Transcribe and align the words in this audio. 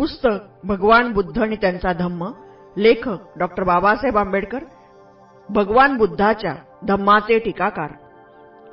पुस्तक 0.00 0.44
भगवान 0.64 1.12
बुद्ध 1.12 1.38
आणि 1.38 1.56
त्यांचा 1.56 1.92
धम्म 1.92 2.28
लेखक 2.76 3.38
डॉक्टर 3.38 3.62
बाबासाहेब 3.62 4.18
आंबेडकर 4.18 4.58
भगवान 5.48 5.96
बुद्धाच्या 5.96 6.54
धम्माचे 6.88 7.38
टीकाकार 7.38 7.90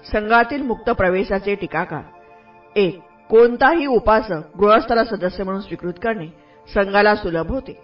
संघातील 0.06 0.62
मुक्त 0.62 0.90
प्रवेशाचे 0.90 1.56
टीकाकार 1.56 2.78
एक 2.80 3.00
कोणताही 3.30 3.86
उपासक 3.86 4.56
गृहस्थाला 4.60 5.04
सदस्य 5.04 5.44
म्हणून 5.44 5.62
स्वीकृत 5.62 5.94
करणे 6.04 6.28
संघाला 6.68 7.16
सुलभ 7.16 7.52
होते. 7.52 7.76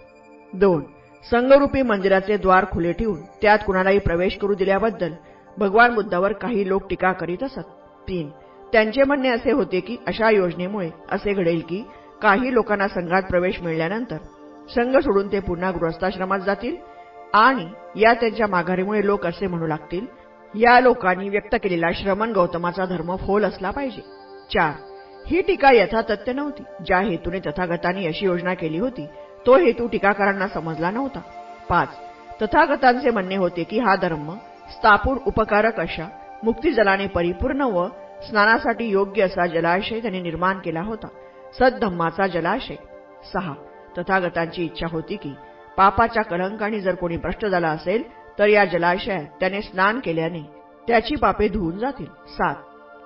दोन 0.52 0.82
संघरूपी 1.24 1.82
मंदिराचे 1.82 2.36
द्वार 2.36 2.64
खुले 2.72 2.92
ठेवून 2.92 3.20
त्यात 3.42 3.58
कुणालाही 3.66 3.98
प्रवेश 3.98 4.36
करू 4.36 4.54
दिल्याबद्दल 4.54 5.12
भगवान 5.56 5.94
बुद्धावर 5.94 6.32
काही 6.32 6.68
लोक 6.68 6.86
टीका 6.90 7.12
करीत 7.12 7.42
असत. 7.42 7.68
तीन 8.08 8.30
त्यांचे 8.72 9.04
म्हणणे 9.04 9.28
असे 9.28 9.52
होते 9.52 9.80
की 9.80 9.96
अशा 10.06 10.30
योजनेमुळे 10.30 10.90
असे 11.12 11.32
घडेल 11.32 11.60
की 11.68 11.82
काही 12.24 12.52
लोकांना 12.54 12.86
संघात 12.88 13.22
प्रवेश 13.22 13.60
मिळाल्यानंतर 13.60 14.16
संघ 14.68 14.96
सोडून 14.96 15.26
ते 15.32 15.40
पुन्हा 15.40 15.70
गृहस्थाश्रमात 15.70 16.40
जातील 16.40 16.76
आणि 17.34 17.66
या 17.96 18.12
त्यांच्या 18.14 18.46
माघारीमुळे 18.46 19.04
लोक 19.06 19.26
असे 19.26 19.46
म्हणू 19.46 19.66
लागतील 19.66 20.06
या 20.54 20.78
लोकांनी 20.80 21.28
व्यक्त 21.28 21.54
केलेला 21.62 21.90
श्रमण 21.92 22.30
गौतमाचा 22.32 22.84
धर्म 22.84 23.14
फोल 23.16 23.44
असला 23.44 23.70
पाहिजे. 23.70 24.00
चार 24.50 24.72
ही 25.26 25.42
टीका 25.42 25.72
यथातथ्य 25.72 26.32
नव्हती. 26.32 26.62
ज्या 26.86 26.98
हेतूने 27.00 27.40
तथागतांनी 27.40 28.06
अशी 28.06 28.26
योजना 28.26 28.54
केली 28.54 28.78
होती 28.78 29.06
तो 29.46 29.56
हेतू 29.56 29.86
टीकाकारांना 29.86 30.48
समजला 30.48 30.90
नव्हता. 30.90 31.20
पाच 31.68 31.88
तथागतांचे 32.42 33.10
म्हणणे 33.10 33.36
होते 33.36 33.64
की 33.64 33.78
हा 33.78 33.96
धर्म 33.96 34.32
स्थापूर 34.70 35.16
उपकारक 35.26 35.80
अशा 35.80 36.06
मुक्तीजलाने 36.44 37.06
परिपूर्ण 37.06 37.62
व 37.72 37.86
स्नानासाठी 38.28 38.88
योग्य 38.88 39.22
असा 39.22 39.46
जलाशय 39.46 40.00
त्यांनी 40.00 40.20
निर्माण 40.20 40.58
केला 40.58 40.82
होता. 40.82 41.08
सद्धम्माचा 41.58 42.26
जलाशय. 42.26 42.76
सहा. 43.32 43.54
तथागतांची 43.98 44.64
इच्छा 44.64 44.86
होती 44.90 45.16
की 45.16 45.32
पापाच्या 45.76 46.22
कलंकाने 46.22 46.80
जर 46.80 46.94
कोणी 46.94 47.16
भ्रष्ट 47.16 47.46
झाला 47.46 47.68
असेल 47.68 48.02
तर 48.38 48.46
या 48.46 48.64
जलाशयात 48.64 49.24
त्याने 49.40 49.60
स्नान 49.62 50.00
केल्याने 50.00 50.42
त्याची 50.86 51.14
पापे 51.16 51.48
धुवून 51.48 51.78
जातील. 51.78 52.06
सात. 52.28 52.54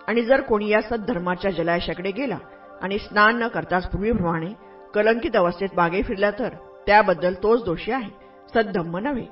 आणि 0.09 0.23
जर 0.23 0.41
कोणी 0.41 0.69
या 0.69 0.81
सद्धर्माच्या 0.81 1.51
जलाशयाकडे 1.51 2.11
गेला 2.11 2.39
आणि 2.83 2.99
स्नान 2.99 3.39
न 3.43 3.49
करताच 3.49 3.89
पूर्वीप्रमाणे 3.89 4.53
कलंकित 4.95 5.37
अवस्थेत 5.37 5.69
मागे 5.77 6.03
फिरला 6.03 6.31
तर 6.31 6.49
त्याबद्दल 6.87 7.35
तोच 7.35 7.65
दोषी 7.65 7.93
आहे. 7.93 8.11
सद्धम्म 8.55 8.97
नव्हे. 8.99 9.27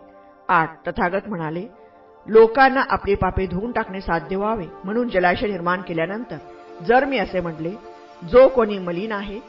आठ. 0.49 0.89
तथागत 0.89 1.29
म्हणाले 1.29 1.67
लोकांना 2.27 2.83
आपली 2.91 3.15
पापे 3.15 3.47
धुवून 3.47 3.73
टाकणे 3.73 4.01
साध्य 4.01 4.37
व्हावे 4.37 4.67
म्हणून 4.85 5.09
जलाशय 5.09 5.47
निर्माण 5.47 5.81
केल्यानंतर 5.81 6.37
जर 6.83 7.05
मी 7.05 7.19
असे 7.19 7.41
म्हटले 7.41 7.71
जो 8.25 8.49
कोणी 8.49 8.79
मलिन 8.79 9.13
आहे 9.13 9.41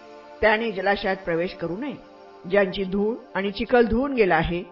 त्याने 0.42 0.72
जलाशयात 0.72 1.16
प्रवेश 1.16 1.54
करू 1.54 1.78
नये. 1.78 1.94
ज्यांची 2.50 2.84
धूळ 2.84 3.16
आणि 3.36 3.52
चिखल 3.52 3.86
धुवून 3.86 4.14
गेला 4.14 4.36
आहे 4.36 4.64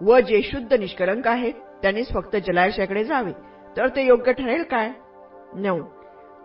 व 0.00 0.20
जे 0.20 0.42
शुद्ध 0.42 0.74
निष्कलंक 0.74 1.28
आहेत 1.28 1.52
त्यांनीच 1.54 2.12
फक्त 2.12 2.36
जलाशयाकडे 2.36 3.04
जावे. 3.04 3.32
तर 3.76 3.88
ते 3.88 4.06
योग्य 4.06 4.32
ठरेल 4.32 4.62
काय? 4.62 4.90
नऊ. 5.54 5.80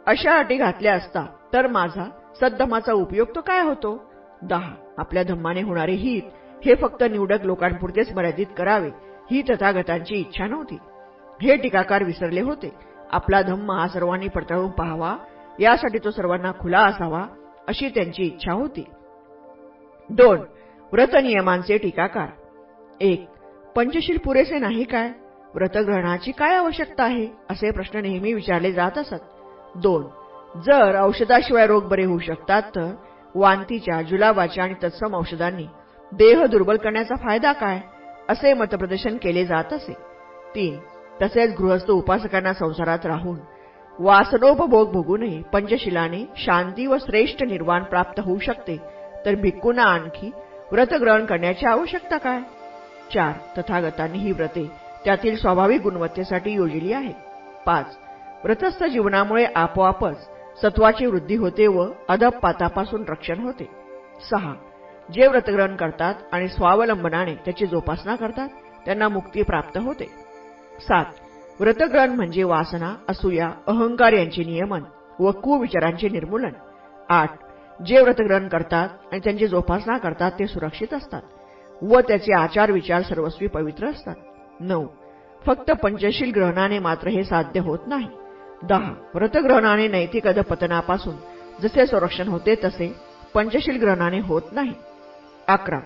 अशा 0.06 0.38
अटी 0.38 0.56
घातल्या 0.56 0.94
असता 0.94 1.26
तर 1.54 1.68
माझा 1.68 2.10
सद्धमाचा 2.40 2.94
उपयोग 2.94 3.28
तो 3.36 3.42
काय 3.42 3.62
होतो? 3.62 4.04
दहा. 4.42 4.76
आपल्या 4.98 5.24
धम्माने 5.24 5.62
होणारे 5.62 5.92
हित 5.92 6.22
हे 6.66 6.76
फक्त 6.76 7.04
निवडक 7.04 7.44
लोकांपुरतेच 7.44 8.14
मर्यादित 8.14 8.46
करावे 8.58 8.90
ही 9.32 9.42
तथागतांची 9.42 10.16
इच्छा 10.16 10.48
नव्हती. 10.48 10.78
हे 11.42 11.56
टीकाकार 11.56 12.04
विसरले 12.04 12.42
होते. 12.42 12.74
आपला 13.12 13.42
धम्म 13.42 13.72
हा 13.72 13.88
सर्वांनी 13.88 14.28
पडताळून 14.28 14.70
पाहावा 14.70 15.18
यासाठी 15.60 15.98
तो 15.98 16.12
सर्वांना 16.12 16.52
खुला 16.52 16.80
असावा 16.80 17.26
अशी 17.68 17.90
त्यांची 17.90 18.24
इच्छा 18.24 18.54
होती. 18.54 18.84
दोन 20.10 20.40
व्रतनियमांचे 20.92 21.78
टीकाकार. 21.78 22.28
एक 23.02 23.26
पंचशील 23.76 24.18
पुरेसे 24.18 24.60
नाही 24.60 24.84
काय? 24.84 25.10
व्रतग्रहणाची 25.54 26.32
काय 26.32 26.56
आवश्यकता 26.56 27.04
आहे? 27.04 27.28
असे 27.50 27.72
प्रश्न 27.72 28.00
नेहमी 28.00 28.34
विचारले 28.34 28.72
जात 28.72 28.98
असत. 28.98 29.24
दोन 29.76 30.04
जर 30.62 31.02
औषधाशिवाय 31.02 31.68
रोग 31.68 31.88
बरे 31.88 32.06
होऊ 32.06 32.20
शकतात 32.20 32.62
तर 32.76 32.92
वांतीच्या 33.36 34.02
जुलाबाच्या 34.02 34.64
आणि 34.64 34.74
तत्सम 34.84 35.16
औषधांनी 35.16 35.68
देह 36.12 36.46
दुर्बल 36.46 36.78
करण्याचा 36.78 37.16
फायदा 37.16 37.52
काय? 37.52 37.80
असे 38.30 38.54
मतप्रदर्शन 38.54 39.18
केले 39.18 39.46
जात 39.46 39.74
असे. 39.74 39.94
तीन 40.56 40.80
तसेच 41.22 41.56
गृहस्थ 41.60 41.92
उपासकांना 41.92 42.54
संसारात 42.54 43.06
राहून 43.06 43.38
वासनोपभोग 44.00 44.92
भोगूनही 44.92 45.44
पंचशिलाने 45.54 46.26
शांती 46.38 46.86
व 46.86 46.98
श्रेष्ठ 46.98 47.44
निर्वाण 47.44 47.84
प्राप्त 47.84 48.20
होऊ 48.20 48.40
शकते. 48.40 48.78
तर 49.26 49.36
भिक्कूंना 49.36 49.84
आणखी 49.84 50.32
व्रतग्रहण 50.72 51.26
करण्याची 51.26 51.66
आवश्यकता 51.66 52.18
काय? 52.18 52.40
चार. 53.14 53.62
तथागतांनी 53.62 54.18
ही 54.18 54.32
व्रते 54.32 54.72
त्यातील 55.06 55.38
स्वाभाविक 55.38 55.82
गुणवत्तेसाठी 55.82 56.52
योजली 56.52 56.94
आहेत. 56.94 57.14
पाच. 57.66 57.98
व्रतस्थ 58.44 58.84
जीवनामुळे 58.84 59.46
आपोआपच 59.56 60.30
सत्वाची 60.62 61.06
वृद्धी 61.06 61.36
होते 61.36 61.68
व 61.68 61.86
अदपपातापासून 62.10 63.04
रक्षण 63.10 63.40
होते. 63.40 63.70
सहा. 64.32 64.54
जे 65.12 65.28
व्रतग्रहण 65.28 65.76
करतात 65.76 66.16
आणि 66.32 66.48
स्वावलंबनाने 66.48 67.36
त्याची 67.36 67.66
जोपासना 67.66 68.16
करतात 68.16 68.50
त्यांना 68.86 69.10
मुक्ती 69.10 69.42
प्राप्त 69.42 69.78
होते. 69.78 70.06
सात. 70.80 71.06
व्रतग्रहण 71.60 72.10
म्हणजे 72.10 72.44
वासना 72.44 72.94
असूया 73.10 73.52
अहंकार 73.68 74.14
यांचे 74.14 74.44
नियमन 74.44 74.84
व 75.20 75.32
कुविचारांचे 75.32 76.10
निर्मूलन. 76.10 76.52
आठ 77.10 77.32
जे 77.80 78.02
व्रतग्रहण 78.02 78.48
करतात 78.48 78.90
आणि 79.12 79.20
त्यांची 79.24 79.48
जोपासना 79.48 79.98
करतात 79.98 80.32
ते 80.40 80.48
सुरक्षित 80.48 80.94
असतात 80.94 81.22
व 81.82 82.00
त्याचे 82.00 82.34
आचार 82.34 82.72
विचार 82.72 83.02
सर्वस्वी 83.02 83.48
पवित्र 83.48 83.88
असतात. 83.88 84.16
नऊ 84.60 84.86
फक्त 85.46 85.72
पंचशील 85.72 86.32
ग्रहणाने 86.32 86.80
मात्र 86.80 87.08
हे 87.08 87.24
साध्य 87.24 87.60
होत 87.60 87.80
नाही. 87.88 88.08
दहा 88.64 88.94
व्रतग्रहणाने 89.14 89.88
नैतिक 89.88 90.28
अधपतनापासून 90.28 91.16
जसे 91.62 91.86
संरक्षण 91.86 92.28
होते 92.28 92.56
तसे 92.64 92.94
पंचशील 93.34 93.80
ग्रहणाने 93.80 94.20
होत 94.20 94.42
नाही. 94.52 94.74
अकरा 95.48 95.80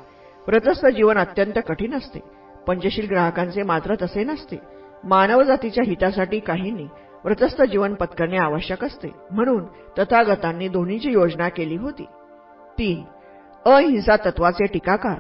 व्रतस्थ 0.48 0.86
जीवन 0.86 1.18
अत्यंत 1.18 1.60
कठीण 1.68 1.94
असते. 1.94 2.20
पंचशील 2.68 3.08
ग्राहकांचे 3.10 3.64
मात्र 3.64 3.96
तसे 4.02 4.24
नसते. 4.24 4.60
मानवजातीच्या 5.04 5.84
हितासाठी 5.88 6.40
काहींनी 6.40 6.88
व्रतस्थ 7.26 7.62
जीवन 7.62 7.94
पत्करणे 7.94 8.38
आवश्यक 8.38 8.84
असते. 8.84 9.12
म्हणून 9.32 9.64
तथागतांनी 10.00 10.68
दोन्हीची 10.68 11.12
योजना 11.12 11.50
केली 11.50 11.76
होती. 11.76 12.06
तीन 12.78 13.04
अहिंसा 13.66 14.16
तत्वाचे 14.16 14.66
टीकाकार. 14.66 15.16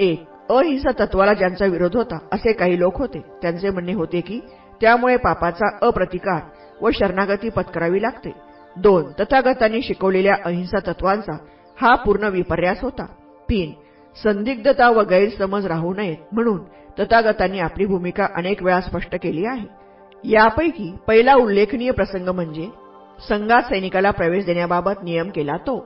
एक 0.00 0.24
अहिंसा 0.50 0.90
तत्वाला 1.00 1.34
ज्यांचा 1.34 1.64
विरोध 1.64 1.96
होता 1.96 2.18
असे 2.32 2.52
काही 2.52 2.78
लोक 2.78 2.98
होते. 2.98 3.20
त्यांचे 3.42 3.70
म्हणणे 3.70 3.92
होते 3.92 4.20
की 4.20 4.40
त्यामुळे 4.80 5.16
पापाचा 5.16 5.76
अप्रतिकार 5.82 6.40
व 6.82 6.90
शरणागती 6.90 7.48
पत्करावी 7.48 8.02
लागते. 8.02 8.32
दोन 8.76 9.12
तथागतांनी 9.20 9.82
शिकवलेल्या 9.82 10.36
अहिंसा 10.44 10.78
तत्वांचा 10.86 11.36
हा 11.80 11.94
पूर्ण 11.94 12.24
विपर्यास 12.24 12.82
होता. 12.82 13.06
तीन 13.50 13.72
संदिग्धता 14.16 14.88
व 14.88 15.02
गैरसमज 15.02 15.66
राहू 15.66 15.94
नयेत 15.94 16.16
म्हणून 16.32 16.60
तथागतांनी 17.00 17.58
आपली 17.58 17.86
भूमिका 17.86 18.26
अनेक 18.36 18.62
वेळा 18.62 18.80
स्पष्ट 18.80 19.14
केली 19.22 19.44
आहे. 19.46 19.66
यापैकी 20.24 20.92
पहिला 21.06 21.34
उल्लेखनीय 21.34 21.90
प्रसंग 21.90 22.28
म्हणजे 22.28 22.68
संघात 23.28 23.62
सैनिकाला 23.62 24.10
प्रवेश 24.10 24.44
देण्याबाबत 24.44 25.02
नियम 25.02 25.30
केला 25.30 25.56
तो. 25.56 25.78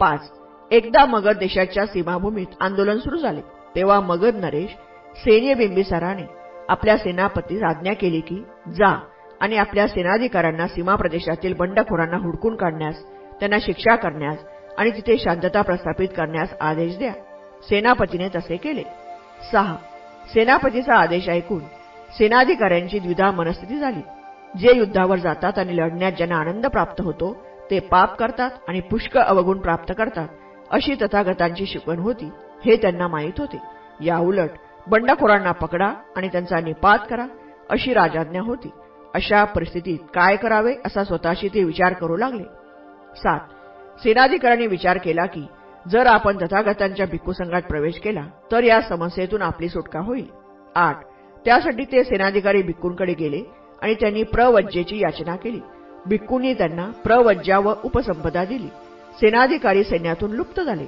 पाच 0.00 0.30
एकदा 0.70 1.04
मगध 1.04 1.38
देशाच्या 1.38 1.86
सीमाभूमीत 1.86 2.46
आंदोलन 2.60 2.98
सुरू 2.98 3.16
झाले. 3.16 3.40
तेव्हा 3.76 4.00
मगध 4.00 4.36
नरेश 4.36 4.70
सैन्य 5.16 5.54
बिंबिसाराने 5.54 6.22
आपल्या 6.68 6.96
सेनापतीस 6.96 7.62
आज्ञा 7.62 7.92
केली 7.92 8.20
की 8.20 8.42
जा 8.68 8.94
आणि 9.40 9.56
आपल्या 9.56 9.86
सेनाधिकाऱ्यांना 9.88 10.66
सीमा 10.66 10.94
प्रदेशातील 10.94 11.54
बंडखोरांना 11.54 12.16
हुडकून 12.16 12.56
काढण्यास 12.56 12.96
त्यांना 13.40 13.58
शिक्षा 13.60 13.96
करण्यास 13.96 14.38
आणि 14.78 14.90
तिथे 14.90 15.18
शांतता 15.18 15.62
प्रस्थापित 15.62 16.08
करण्यास 16.16 16.54
आदेश 16.60 16.98
द्या. 16.98 17.12
सेनापतीने 17.62 18.28
तसे 18.28 18.56
केले. 18.56 18.82
सहा. 19.42 19.76
सेनापतीचा 20.24 20.94
आदेश 20.94 21.28
ऐकून 21.28 21.60
सेनाधिकाऱ्यांची 22.10 22.98
द्विधा 22.98 23.30
मनस्थिती 23.30 23.78
झाली. 23.78 24.00
जे 24.54 24.76
युद्धावर 24.76 25.18
जातात 25.18 25.58
आणि 25.58 25.76
लढण्यात 25.76 26.12
ज्यांना 26.12 26.36
आनंद 26.36 26.66
प्राप्त 26.66 27.00
होतो 27.00 27.32
ते 27.70 27.78
पाप 27.80 28.16
करतात 28.18 28.50
आणि 28.68 28.80
पुष्कळ 28.80 29.20
अवगुण 29.20 29.58
प्राप्त 29.58 29.92
करतात 29.98 30.28
अशी 30.70 30.94
तथागतांची 31.02 31.66
शिकवण 31.66 31.98
होती 31.98 32.30
हे 32.64 32.76
त्यांना 32.76 33.08
माहीत 33.08 33.38
होते. 33.38 33.56
याउलट 34.00 34.50
बंडखोरांना 34.86 35.52
पकडा 35.52 35.92
आणि 36.16 36.28
त्यांचा 36.28 36.60
निपात 36.60 36.98
करा 37.10 37.26
अशी 37.70 37.92
राजाज्ञा 37.94 38.42
होती. 38.42 38.70
अशा 39.14 39.44
परिस्थितीत 39.44 39.98
काय 40.14 40.36
करावे 40.36 40.74
असा 40.86 41.04
स्वतःशी 41.04 41.48
ते 41.48 41.64
विचार 41.64 41.92
करू 41.92 42.16
लागले. 42.16 42.42
सात. 43.16 43.40
सेनाधिकाऱ्यांनी 44.02 44.66
विचार 44.66 44.98
केला 44.98 45.26
की 45.26 45.46
जर 45.90 46.06
आपण 46.06 46.36
तथागतांच्या 46.36 47.06
भिक्खू 47.06 47.32
संघात 47.32 47.62
प्रवेश 47.62 47.98
केला 47.98 48.24
तर 48.52 48.64
या 48.64 48.80
समस्येतून 48.80 49.42
आपली 49.42 49.68
सुटका 49.68 50.00
होईल. 50.00 50.26
आठ. 50.74 50.96
त्यासाठी 51.44 51.84
ते 51.84 52.02
सेनाधिकारी 52.04 52.62
भिक्कूंकडे 52.62 53.12
गेले 53.12 53.42
आणि 53.82 53.94
त्यांनी 53.94 54.22
प्रवज्जेची 54.22 54.98
याचना 54.98 55.36
केली. 55.36 55.60
भिक्कूंनी 56.06 56.52
त्यांना 56.54 56.90
प्रवज्जा 57.04 57.58
व 57.58 57.72
उपसंपदा 57.84 58.44
दिली. 58.44 58.68
सेनाधिकारी 59.20 59.84
सैन्यातून 59.84 60.32
लुप्त 60.32 60.60
झाले. 60.60 60.86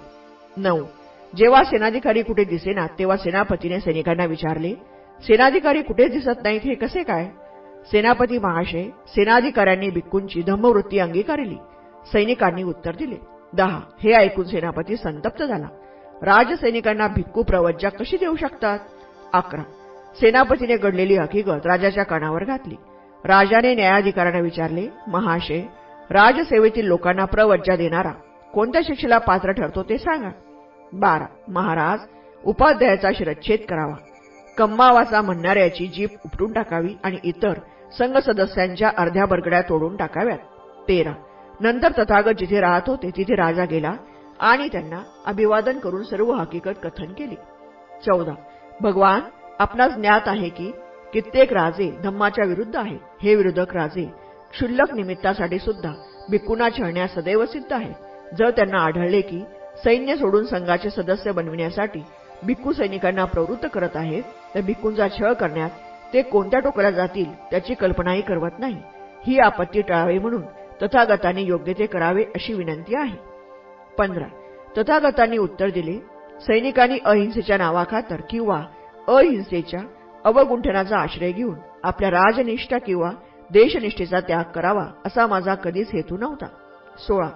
नऊ. 0.56 0.84
जेव्हा 1.36 1.62
सेनाधिकारी 1.64 2.22
कुठे 2.22 2.44
दिसेना 2.44 2.86
तेव्हा 2.98 3.16
सेनापतीने 3.16 3.80
सैनिकांना 3.80 4.24
विचारले 4.24 4.74
सेनाधिकारी 5.20 5.82
कुठे 5.82 6.08
दिसत 6.08 6.42
नाहीत? 6.44 6.60
हे 6.64 6.74
कसे 6.74 7.02
काय? 7.02 7.28
सेनापती 7.92 8.38
महाशय 8.38 8.84
सेनाधिकाऱ्यांनी 9.08 9.90
भिक्कूंची 9.90 10.42
धम्मवृत्ती 10.42 10.98
अंगीकारली. 10.98 11.56
सैनिकांनी 12.12 12.62
उत्तर 12.62 12.94
दिले 12.94 13.16
दहा. 13.56 13.80
हे 14.00 14.12
ऐकून 14.12 14.44
सेनापती 14.44 14.96
संतप्त 14.96 15.42
झाला. 15.42 15.66
राजसैनिकांना 16.22 17.08
भिक्कू 17.08 17.42
प्रवज्जा 17.42 17.88
कशी 17.88 18.16
देऊ 18.16 18.36
शकतात? 18.36 18.78
अकरा. 19.32 19.62
सेनापतीने 20.20 20.76
घडलेली 20.76 21.16
हकीकत 21.16 21.66
राजाच्या 21.66 22.04
कानावर 22.04 22.44
घातली. 22.44 22.74
राजाने 23.24 23.74
न्यायाधिकाऱ्यांना 23.74 24.40
विचारले 24.40 24.88
महाशय 25.06 25.62
राजसेवेतील 26.10 26.86
लोकांना 26.86 27.24
प्रवज्जा 27.24 27.76
देणारा 27.76 28.12
कोणत्या 28.54 28.82
शिक्षेला 28.84 29.18
पात्र 29.18 29.52
ठरतो 29.52 29.82
ते 29.82 29.98
सांगा. 29.98 30.28
बारा. 30.92 31.26
महाराज 31.48 32.00
उपाध्यायाचा 32.44 33.10
शिरच्छेद 33.14 33.60
करावा. 33.68 33.96
कम्मावाचा 34.58 35.20
म्हणणाऱ्याची 35.20 35.86
जीप 35.86 36.10
उपटून 36.24 36.52
टाकावी 36.52 36.94
आणि 37.04 37.16
इतर 37.24 37.52
संघ 37.98 38.16
सदस्यांच्या 38.18 38.90
अर्ध्या 38.98 39.26
बरगड्या 39.26 39.62
तोडून 39.62 39.96
टाकाव्यात. 39.96 40.38
तेरा. 40.88 41.12
नंतर 41.60 41.92
तथागत 41.92 42.38
जिथे 42.38 42.60
राहत 42.60 42.88
होते 42.88 43.10
तिथे 43.16 43.34
राजा 43.36 43.64
गेला 43.64 43.92
आणि 44.40 44.68
त्यांना 44.68 45.02
अभिवादन 45.26 45.78
करून 45.78 46.02
सर्व 46.02 46.32
हकीकत 46.32 46.78
कथन 46.82 47.12
केली. 47.12 47.34
चौदा. 48.06 48.34
भगवान 48.80 49.20
आपणास 49.58 49.94
ज्ञात 49.94 50.28
आहे 50.28 50.48
की 50.48 50.70
कित्येक 51.12 51.52
राजे 51.52 51.90
धम्माच्या 52.02 52.44
विरुद्ध 52.44 52.76
आहे. 52.76 52.96
हे 53.22 53.34
विरोधक 53.34 53.74
राजे 53.76 54.04
क्षुल्लक 54.52 54.94
निमित्तासाठी 54.94 55.58
सुद्धा 55.58 55.92
भिक्कुना 56.30 56.68
छळण्यास 56.78 57.14
सदैव 57.14 57.44
सिद्ध 57.46 57.72
आहे. 57.72 57.92
जर 58.38 58.50
त्यांना 58.50 58.78
आढळले 58.78 59.20
की 59.20 59.42
सैन्य 59.84 60.16
सोडून 60.16 60.44
संघाचे 60.44 60.90
सदस्य 60.90 61.32
बनविण्यासाठी 61.32 62.02
भिक्खू 62.46 62.72
सैनिकांना 62.72 63.24
प्रवृत्त 63.24 63.66
करत 63.74 63.96
आहेत 63.96 64.22
तर 64.54 64.60
भिक्खूंचा 64.60 65.08
छळ 65.08 65.32
करण्यात 65.32 65.70
ते 66.12 66.22
कोणत्या 66.22 66.60
टोकल्या 66.60 66.90
जातील 66.90 67.32
त्याची 67.50 67.74
कल्पनाही 67.74 68.20
करवत 68.20 68.58
नाही. 68.58 68.80
ही 69.26 69.38
आपत्ती 69.38 69.80
टाळावी 69.80 70.18
म्हणून 70.18 70.42
तथागतांनी 70.82 71.42
योग्य 71.42 71.72
ते 71.72 71.86
करावे 71.86 72.22
अशी 72.22 72.52
विनंती 72.52 72.94
आहे. 72.94 73.16
पंधरा. 73.98 74.26
तथागतांनी 74.78 75.38
उत्तर 75.38 75.70
दिले 75.70 75.98
सैनिकांनी 76.40 76.98
अहिंसेच्या 77.04 77.56
नावाखातर 77.56 78.20
किंवा 78.30 78.62
अहिंसेच्या 79.08 79.80
अवगुंठनाचा 80.24 80.98
आश्रय 80.98 81.32
घेऊन 81.32 81.54
आपल्या 81.82 82.10
राजनिष्ठा 82.10 82.78
किंवा 82.78 83.10
देशनिष्ठेचा 83.50 84.20
त्याग 84.20 84.44
करावा 84.44 84.86
असा 85.06 85.26
माझा 85.26 85.54
कधीच 85.54 85.90
हेतू 85.92 86.16
नव्हता. 86.16 86.46
सोळा. 86.98 87.28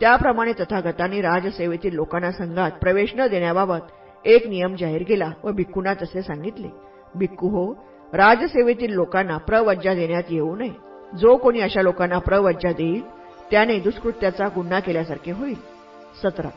त्याप्रमाणे 0.00 0.52
तथागतांनी 0.52 1.20
राजसेवेतील 1.20 1.94
लोकांना 1.94 2.30
संघात 2.30 2.70
प्रवेश 2.70 3.14
न 3.16 3.26
देण्याबाबत 3.26 3.78
एक 4.24 4.46
नियम 4.46 4.74
जाहीर 4.74 5.02
केला 5.02 5.30
व 5.44 5.52
भिक्खूंना 5.52 5.94
तसे 5.94 6.22
सांगितले. 6.22 6.68
भिक्खू 7.14 7.48
हो 7.48 7.72
राजसेवेतील 8.12 8.92
लोकांना 8.92 9.36
प्रवज्जा 9.38 9.94
देण्यात 9.94 10.22
येऊ 10.28 10.56
नये. 10.56 10.93
जो 11.18 11.36
कोणी 11.36 11.60
अशा 11.60 11.82
लोकांना 11.82 12.18
प्रवज्जा 12.18 12.72
देईल 12.72 13.02
त्याने 13.50 13.78
दुष्कृत्याचा 13.78 14.48
गुन्हा 14.48 14.80
केल्यासारखे 14.80 15.30
होईल. 15.32 15.54
सतरा. 16.22 16.48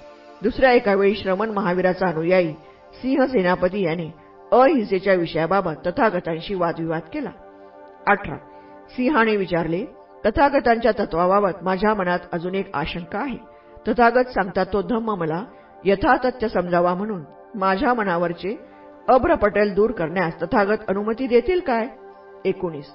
दुसऱ्या 0.41 0.71
एका 0.71 0.93
वेळी 0.93 1.15
श्रमण 1.15 1.49
महावीराचा 1.49 2.07
अनुयायी 2.07 2.53
सिंह 2.93 3.25
सेनापती 3.25 3.85
याने 3.85 4.13
अहिंसेच्या 4.51 5.13
विषयाबाबत 5.13 5.87
तथागतांशी 5.87 6.55
वादविवाद 6.55 7.01
केला. 7.13 7.29
अठरा. 8.07 8.35
सिंहाने 8.89 9.35
विचारले 9.35 9.85
तथागतांच्या 10.25 10.91
तत्वाबाबत 10.99 11.63
माझ्या 11.63 11.93
मनात 11.93 12.19
अजून 12.31 12.55
एक 12.55 12.75
आशंका 12.75 13.19
आहे. 13.19 13.37
तथागत 13.87 14.29
सांगतात 14.29 14.65
तो 14.73 14.81
धम्म 14.81 15.15
मला 15.15 15.43
यथातथ्य 15.85 16.49
समजावा 16.49 16.93
म्हणून 16.93 17.21
माझ्या 17.55 17.93
मनावरचे 17.93 18.59
अभ्रपटेल 19.07 19.73
दूर 19.73 19.91
करण्यास 19.91 20.41
तथागत 20.41 20.77
अनुमती 20.87 21.27
देतील 21.27 21.59
काय? 21.59 21.87
एकोणीस. 22.45 22.85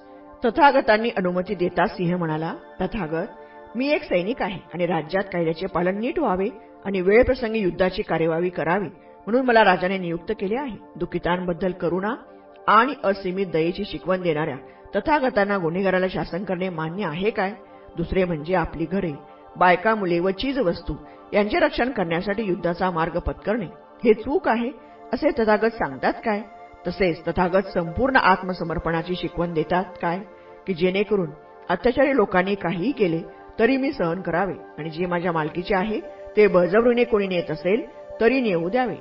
तथागतांनी 0.44 1.10
अनुमती 1.16 1.54
देता 1.54 1.86
सिंह 1.86 2.16
म्हणाला 2.16 2.54
तथागत 2.80 3.76
मी 3.76 3.88
एक 3.88 4.02
सैनिक 4.02 4.42
आहे 4.42 4.58
आणि 4.74 4.86
राज्यात 4.86 5.24
कायद्याचे 5.32 5.66
पालन 5.66 5.98
नीट 5.98 6.18
व्हावे 6.18 6.48
आणि 6.84 7.00
वेळप्रसंगी 7.00 7.58
युद्धाची 7.58 8.02
कार्यवाही 8.02 8.50
करावी 8.50 8.88
म्हणून 9.26 9.44
मला 9.46 9.62
राजाने 9.64 9.98
नियुक्त 9.98 10.32
केले 10.40 10.56
आहे. 10.56 10.76
दुखितांबद्दल 10.96 11.72
करुणा 11.72 12.14
आणि 12.68 12.94
असीमित 13.04 13.46
दयेची 13.46 13.84
शिकवण 13.84 14.22
देणाऱ्या 14.22 14.56
तथागतांना 14.96 15.58
गुन्हेगाराला 15.58 16.06
शासन 16.10 16.44
करणे 16.44 16.68
मान्य 16.68 17.06
आहे 17.06 17.30
काय? 17.30 17.52
दुसरे 17.96 18.24
म्हणजे 18.24 18.54
आपली 18.54 18.84
घरे 18.84 19.12
बायका 19.56 19.94
मुले 19.94 20.18
व 20.20 20.30
चीज 20.30 20.58
वस्तू 20.58 20.94
यांचे 21.32 21.58
रक्षण 21.58 21.90
करण्यासाठी 21.90 22.42
युद्धाचा 22.42 22.90
मार्ग 22.90 23.18
पत्करणे. 23.18 23.66
हे 24.04 24.12
चूक 24.14 24.48
आहे 24.48 24.70
असे 25.12 25.30
तथागत 25.38 25.74
सांगतात 25.74 26.12
काय? 26.24 26.40
तसेच 26.86 27.22
तथागत 27.28 27.66
संपूर्ण 27.74 28.16
आत्मसमर्पणाची 28.16 29.14
शिकवण 29.14 29.52
देतात 29.54 29.84
काय? 30.02 30.18
की 30.66 30.74
जेणेकरून 30.74 31.30
अत्याचारी 31.70 32.16
लोकांनी 32.16 32.54
काहीही 32.54 32.92
केले 32.92 33.20
तरी 33.58 33.76
मी 33.76 33.92
सहन 33.92 34.20
करावे. 34.20 34.54
आणि 34.78 34.90
जे 34.90 35.06
माझ्या 35.06 35.32
मालकीचे 35.32 35.74
आहे 35.74 36.00
ते 36.36 36.46
बळजबरीने 36.46 37.04
कोणी 37.04 37.26
नेत 37.26 37.50
असेल 37.50 37.84
तरी 38.20 38.40
नेऊ 38.40 38.68
द्यावे. 38.68 38.96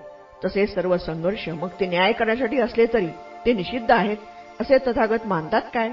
तसेच 0.46 0.74
सर्व 0.74 0.98
संघर्ष 0.98 1.50
मग 1.50 1.70
ते 1.80 1.88
न्याय 1.88 2.12
करण्यासाठी 2.12 2.60
असले 2.60 2.86
तरी 2.86 3.08
ते 3.46 3.54
निषिद्ध 3.54 3.92
आहेत 3.92 4.18
असे 4.60 4.78
तथागत 4.78 5.28
मानतात 5.28 5.62
काय? 5.74 5.90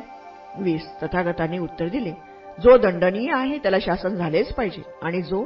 वीस 0.59 0.87
तथागतांनी 1.03 1.59
उत्तर 1.59 1.89
दिले 1.89 2.13
जो 2.63 2.77
दंडनीय 2.77 3.33
आहे 3.35 3.59
त्याला 3.59 3.79
शासन 3.81 4.09
झालेच 4.09 4.53
पाहिजे. 4.55 4.83
आणि 5.03 5.23
जो 5.23 5.45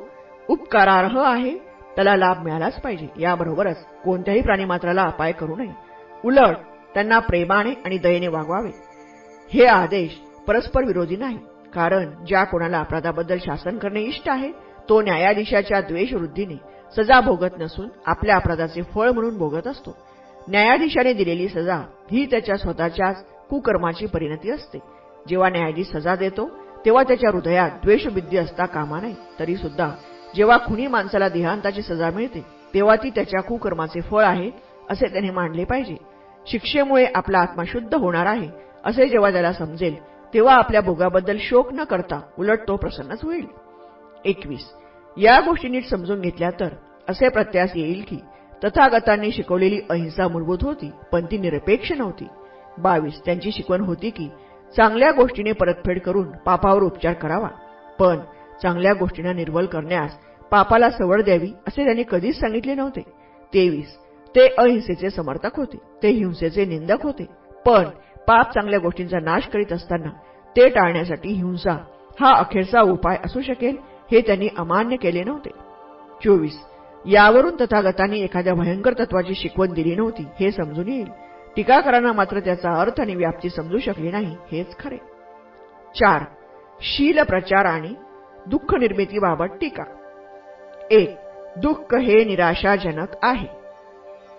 उपकारार्ह 0.49 1.21
आहे 1.21 1.59
त्याला 1.97 2.17
लाभ 2.17 2.43
मिळालाच 2.45 2.81
पाहिजे. 2.81 3.07
याबरोबरच 3.19 3.85
कोणत्याही 4.05 4.41
प्राणीमात्राला 4.41 5.03
अपाय 5.03 5.33
करू 5.33 5.57
नये. 5.57 5.92
उलट 6.25 6.57
त्यांना 6.95 7.19
प्रेमाने 7.19 7.73
आणि 7.85 7.99
दयेने 7.99 8.29
वागवावे. 8.29 8.71
हे 9.51 9.67
आदेश 9.67 10.11
परस्पर 10.47 10.85
विरोधी 10.85 11.17
नाही 11.17 11.39
कारण 11.75 12.11
ज्या 12.27 12.45
कोणाला 12.45 12.81
अपराधाबद्दल 12.81 13.39
शासन 13.39 13.79
करणे 13.79 14.01
इष्ट 14.01 14.29
आहे 14.29 14.51
तो 14.89 15.01
न्यायाधीशाच्या 15.03 15.81
द्वेषवृद्धीने 15.81 16.57
सजा 16.97 17.21
भोगत 17.21 17.59
नसून 17.59 17.89
आपल्या 18.07 18.37
अपराधाचे 18.37 18.83
फळ 18.83 19.11
म्हणून 19.11 19.39
भोगत 19.39 19.67
असतो. 19.67 19.97
न्यायाधीशाने 20.49 21.13
दिलेली 21.13 21.49
सजा 21.49 21.77
ही 22.11 22.25
त्याच्या 22.27 22.57
स्वतःच्याच 22.57 23.25
कुकर्माची 23.51 24.07
परिणती 24.07 24.51
असते. 24.51 24.79
जेव्हा 25.29 25.49
न्यायाधीश 25.49 25.91
सजा 25.93 26.15
देतो 26.17 26.49
तेव्हा 26.85 27.03
त्याच्या 27.03 27.31
हृदयात 27.31 27.71
द्वेषबुद्धी 27.83 28.37
असता 28.37 28.67
कामा 28.67 29.01
नाही 29.01 29.15
तरी 29.39 29.57
सुद्धा 29.57 29.89
जेव्हा 30.35 30.57
खुनी 30.59 30.87
माणसाला 30.87 31.29
देहांताची 31.29 31.83
सजा 31.83 32.11
मिळते 32.11 32.45
तेव्हा 32.75 32.97
ती 32.97 33.11
त्याच्या 33.11 33.41
कुकर्माचे 33.41 34.01
फळ 34.01 34.25
आहे 34.25 34.51
असे 34.91 35.13
त्याने 35.13 35.31
मांडले 35.31 35.65
पाहिजे. 35.65 35.97
शिक्षेमुळे 36.47 37.07
आपला 37.15 37.39
आत्मा 37.39 37.63
शुद्ध 37.67 37.95
होणार 37.95 38.27
आहे 38.27 38.49
असे 38.85 39.09
जेव्हा 39.09 39.31
त्याला 39.31 39.53
समजेल 39.53 39.95
तेव्हा 40.35 40.55
आपल्या 40.55 40.81
भोगाबद्दल 40.81 41.37
शोक 41.41 41.73
न 41.73 41.85
करता 41.85 42.21
उलट 42.39 42.59
तो 42.69 42.77
प्रसन्नच 42.77 43.23
होईल. 43.23 43.47
एकवीस. 44.25 44.65
या 45.17 45.41
गोष्टी 45.41 45.69
नीट 45.69 45.87
समजून 45.87 46.21
घेतल्या 46.21 46.51
तर 46.51 46.69
असे 47.09 47.29
प्रत्यास 47.29 47.71
येईल 47.75 48.05
की 48.09 48.17
तथागतांनी 48.65 49.33
शिकवलेली 49.33 49.81
अहिंसा 49.91 50.29
मूलभूत 50.29 50.59
होती 50.63 50.91
पण 51.13 51.25
ती 51.25 51.39
निरपेक्ष 51.39 51.93
नव्हती. 51.93 52.27
बावीस. 52.79 53.21
त्यांची 53.25 53.53
शिकवण 53.53 53.81
होती 53.81 54.11
की 54.11 54.29
चांगल्या 54.77 55.11
गोष्टीने 55.11 55.53
परतफेड 55.53 56.01
करून 56.01 56.31
पापावर 56.47 56.83
उपचार 56.83 57.13
करावा 57.13 57.49
पण 57.99 58.21
चांगल्या 58.63 58.93
गोष्टींना 58.93 59.33
निर्बल 59.33 59.67
करण्यास 59.67 60.17
पापाला 60.51 60.91
सवड 60.91 61.23
द्यावी 61.23 61.53
असे 61.69 61.85
त्यांनी 61.85 62.03
कधीच 62.11 62.41
सांगितले 62.41 62.75
नव्हते. 62.75 63.01
तेवीस. 63.55 63.99
ते 64.35 64.49
अहिंसेचे 64.59 65.11
समर्थक 65.11 65.57
होते. 65.57 65.79
ते 66.03 66.09
हिंसेचे 66.09 66.65
निंदक 66.65 67.03
होते. 67.03 67.25
पण 67.67 67.85
पाप 68.29 68.53
चांगल्या 68.55 68.79
गोष्टींचा 68.79 69.19
नाश 69.21 69.47
करीत 69.47 69.73
असताना 69.73 70.11
ते 70.57 70.69
टाळण्यासाठी 70.69 71.29
हिंसा 71.29 71.77
हा 72.21 72.35
अखेरचा 72.35 72.81
उपाय 72.81 73.17
असू 73.25 73.41
शकेल 73.41 73.77
हे 74.11 74.21
त्यांनी 74.21 74.49
अमान्य 74.59 74.97
केले 74.97 75.25
नव्हते. 75.25 75.51
चोवीस. 76.25 76.59
यावरून 77.07 77.57
तथागतांनी 77.61 78.21
एखाद्या 78.21 78.55
भयंकर 78.55 78.93
तत्वाची 78.93 79.35
शिकवण 79.35 79.73
दिली 79.73 79.95
नव्हती 79.95 80.27
हे 80.41 80.51
समजून 80.51 80.89
येईल. 80.89 81.09
टीकाकारांना 81.57 82.13
मात्र 82.13 82.41
त्याचा 82.41 82.81
अर्थ 82.81 83.01
आणि 83.01 83.15
व्याप्ती 83.15 83.51
समजू 83.51 83.79
शकली 83.79 84.11
नाही 84.11 84.37
हेच 84.53 84.79
खरे. 84.79 84.97
चार. 85.95 86.23
शील 86.81 87.23
प्रचार 87.23 87.65
आणि 87.65 87.95
दुःख 88.47 88.75
निर्मितीबाबत 88.75 89.47
टीका. 89.61 89.85
एक. 90.91 91.17
दुःख 91.57 91.95
हे 91.95 92.25
निराशाजनक 92.25 93.09
आहे. 93.23 93.62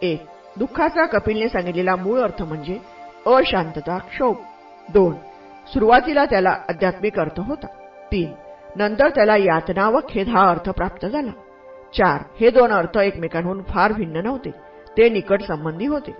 एक 0.03 0.25
दुःखाचा 0.59 1.05
कपिलने 1.05 1.47
सांगितलेला 1.49 1.95
मूळ 1.95 2.19
अर्थ 2.19 2.41
म्हणजे 2.43 2.79
अशांतता 3.25 3.97
क्षोभ. 3.97 4.35
दोन 4.93 5.13
सुरुवातीला 5.73 6.25
त्याला 6.25 6.49
आध्यात्मिक 6.69 7.19
अर्थ 7.19 7.39
होता. 7.39 7.67
तीन 8.11 8.33
नंतर 8.75 9.09
त्याला 9.09 9.37
यातना 9.37 9.89
व 9.89 9.99
खेद 10.09 10.27
हा 10.27 10.49
अर्थ 10.49 10.69
प्राप्त 10.69 11.05
झाला. 11.05 11.31
चार 11.97 12.21
हे 12.39 12.49
दोन 12.49 12.71
अर्थ 12.71 12.97
एकमेकांहून 12.97 13.61
फार 13.63 13.93
भिन्न 13.93 14.17
नव्हते. 14.17 14.51
ते 14.97 15.09
निकट 15.09 15.41
संबंधी 15.41 15.85
होते. 15.85 16.11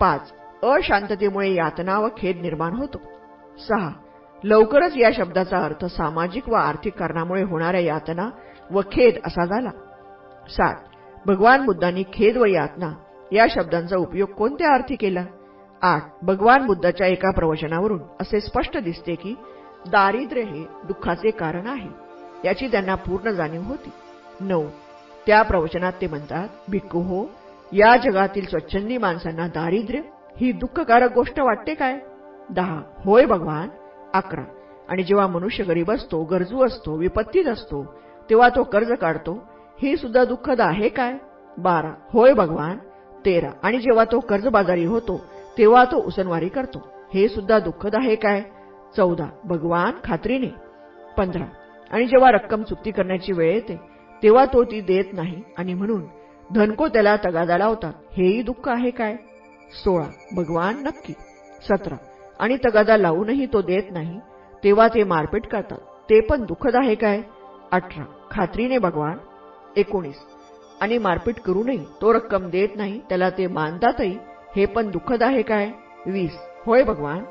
पाच 0.00 0.32
अशांततेमुळे 0.62 1.52
यातना 1.54 1.98
व 1.98 2.08
खेद 2.18 2.40
निर्माण 2.42 2.74
होतो. 2.74 2.98
सहा 3.58 3.90
लवकरच 4.44 4.96
या 4.96 5.10
शब्दाचा 5.16 5.58
अर्थ 5.58 5.84
सामाजिक 5.84 6.48
व 6.48 6.54
आर्थिक 6.54 6.94
कारणामुळे 6.94 7.42
होणाऱ्या 7.42 7.80
यातना 7.80 8.30
व 8.70 8.80
खेद 8.92 9.14
असा 9.26 9.44
झाला. 9.44 9.70
सात 10.48 10.74
भगवान 11.26 11.64
बुद्धांनी 11.66 12.02
खेद 12.12 12.36
व 12.36 12.44
यातना 12.44 12.92
या 13.32 13.46
शब्दांचा 13.50 13.96
उपयोग 13.96 14.28
कोणत्या 14.28 14.74
अर्थी 14.74 14.96
केला? 14.96 15.24
आठ 15.82 16.02
भगवान 16.22 16.66
बुद्धाच्या 16.66 17.06
एका 17.06 17.30
प्रवचनावरून 17.30 18.00
असे 18.20 18.40
स्पष्ट 18.40 18.76
दिसते 18.78 19.14
की 19.14 19.34
दारिद्र्य 19.90 20.42
हे 20.42 20.64
दुःखाचे 20.84 21.30
कारण 21.30 21.66
आहे 21.66 21.88
याची 22.44 22.66
त्यांना 22.66 22.94
पूर्ण 22.94 23.30
जाणीव 23.30 23.62
होती. 23.62 23.90
नऊ 24.40 24.66
त्या 25.26 25.42
प्रवचनात 25.42 25.92
ते 26.00 26.06
म्हणतात 26.06 26.48
भिक्कू 26.70 27.00
हो 27.00 27.24
या 27.72 27.96
जगातील 27.96 28.46
स्वच्छंदी 28.46 28.96
माणसांना 28.96 29.46
दारिद्र्य 29.46 30.00
ही 30.36 30.52
दुःखकारक 30.52 31.12
गोष्ट 31.14 31.40
वाटते 31.40 31.74
काय? 31.74 31.98
दहा 32.50 32.80
होय 33.04 33.24
भगवान. 33.24 33.68
अकरा 34.14 34.44
आणि 34.88 35.02
जेव्हा 35.02 35.26
मनुष्य 35.26 35.64
गरीब 35.64 35.90
असतो 35.90 36.22
गरजू 36.24 36.64
असतो 36.66 36.96
विपत्तीत 36.96 37.46
असतो 37.46 37.84
तेव्हा 38.30 38.48
तो 38.48 38.62
कर्ज 38.62 38.92
काढतो 38.92 39.34
हे 39.82 39.96
सुद्धा 39.96 40.24
दुःखद 40.24 40.60
आहे 40.60 40.88
काय? 40.88 41.16
बारा 41.56 41.92
होय 42.12 42.32
भगवान. 42.32 42.78
तेरा. 43.26 43.50
आणि 43.62 43.78
जेव्हा 43.78 44.04
तो 44.04 44.20
कर्जबाजारी 44.20 44.84
होतो 44.84 45.24
तेव्हा 45.58 45.84
तो 45.84 45.96
उसनवारी 45.96 46.48
करतो. 46.48 46.88
हे 47.14 47.28
सुद्धा 47.28 47.58
दुःखद 47.58 47.94
आहे 47.94 48.14
काय? 48.14 48.42
चौदा. 48.96 49.26
भगवान 49.44 49.92
खात्रीने. 50.04 50.54
पंधरा. 51.16 51.44
आणि 51.90 52.06
जेव्हा 52.06 52.30
रक्कम 52.30 52.62
चुकती 52.62 52.90
करण्याची 52.90 53.32
वेळ 53.32 53.52
येते 53.52 53.80
तेव्हा 54.22 54.44
तो 54.44 54.64
ती 54.64 54.80
देत 54.80 55.04
नाही 55.12 55.42
आणि 55.58 55.74
म्हणून 55.74 56.04
धनको 56.54 56.88
त्याला 56.88 57.16
तगादा 57.16 57.58
लावतात. 57.58 57.92
हेही 58.12 58.42
दुःख 58.42 58.68
आहे 58.68 58.90
काय? 58.90 59.16
सोळा. 59.84 60.06
भगवान 60.36 60.82
नक्की. 60.82 61.12
सतरा. 61.68 61.96
आणि 62.38 62.56
तगादा 62.56 62.96
लावूनही 62.96 63.46
तो 63.46 63.62
देत 63.62 63.82
नाही 63.90 64.20
तेव्हा 64.64 64.88
ते 64.88 65.04
मारपीट 65.04 65.46
करतात. 65.46 65.78
ते 66.10 66.20
पण 66.20 66.44
दुःखद 66.44 66.76
आहे 66.76 66.94
काय? 66.94 67.22
अठरा. 67.72 68.04
खात्रीने 68.30 68.78
भगवान. 68.78 69.18
एकोणीस. 69.76 70.16
आणि 70.80 70.98
मारपीट 70.98 71.40
करूनही 71.40 71.84
तो 72.00 72.12
रक्कम 72.12 72.50
देत 72.50 72.68
नाही 72.76 73.00
त्याला 73.08 73.30
ते 73.30 73.46
मानतातही 73.46 74.18
हे 74.56 74.66
पण 74.66 74.90
दुःखद 74.90 75.22
आहे 75.22 75.42
काय? 75.42 75.70
वीस. 76.06 76.36
होय 76.66 76.82
भगवान? 76.82 77.24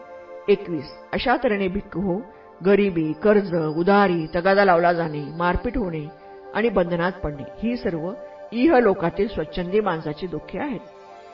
एकवीस. 0.48 0.92
अशा 1.14 1.36
तऱ्हेने 1.44 1.68
भिक्खू 1.68 2.02
हो 2.02 2.22
गरिबी 2.66 3.14
कर्ज 3.24 3.56
उधारी 3.78 4.26
तगादा 4.36 4.66
लावला 4.66 4.94
जाणे 4.94 5.24
मारपीट 5.38 5.78
होणे 5.78 6.08
आणि 6.56 6.70
बंधनात 6.70 7.12
पडणे 7.12 7.44
ही 7.64 7.78
सर्व 7.78 8.12
इह 8.52 8.78
लोकातील 8.80 9.28
स्वच्छंदी 9.28 9.80
माणसाची 9.80 10.28
दुःखे 10.28 10.60
आहेत. 10.60 10.80